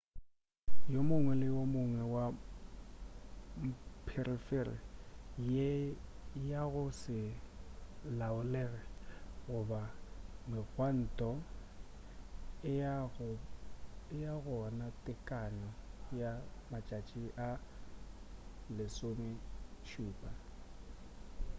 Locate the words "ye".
5.53-5.69